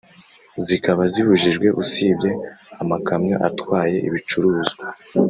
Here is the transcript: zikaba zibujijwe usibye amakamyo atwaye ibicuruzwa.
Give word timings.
zikaba 0.65 1.03
zibujijwe 1.13 1.67
usibye 1.81 2.31
amakamyo 2.81 3.35
atwaye 3.47 3.97
ibicuruzwa. 4.07 4.83